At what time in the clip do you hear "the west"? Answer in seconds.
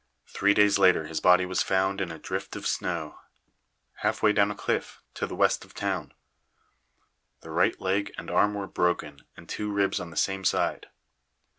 5.27-5.63